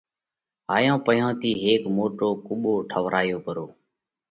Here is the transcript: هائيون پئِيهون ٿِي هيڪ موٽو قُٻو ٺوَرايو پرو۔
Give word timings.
هائيون 0.71 0.97
پئِيهون 1.05 1.33
ٿِي 1.41 1.51
هيڪ 1.63 1.83
موٽو 1.97 2.29
قُٻو 2.45 2.73
ٺوَرايو 2.89 3.37
پرو۔ 3.45 3.67